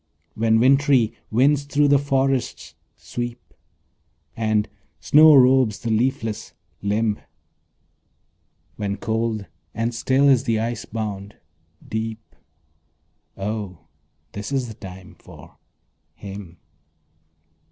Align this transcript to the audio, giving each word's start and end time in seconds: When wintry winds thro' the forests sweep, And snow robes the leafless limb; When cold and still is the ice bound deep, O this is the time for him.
When 0.33 0.59
wintry 0.59 1.13
winds 1.29 1.63
thro' 1.65 1.85
the 1.87 1.99
forests 1.99 2.73
sweep, 2.95 3.53
And 4.35 4.67
snow 4.99 5.35
robes 5.35 5.77
the 5.81 5.91
leafless 5.91 6.55
limb; 6.81 7.19
When 8.77 8.97
cold 8.97 9.45
and 9.75 9.93
still 9.93 10.27
is 10.27 10.45
the 10.45 10.59
ice 10.59 10.85
bound 10.85 11.35
deep, 11.87 12.35
O 13.37 13.77
this 14.31 14.51
is 14.51 14.67
the 14.69 14.73
time 14.73 15.13
for 15.19 15.59
him. 16.15 16.57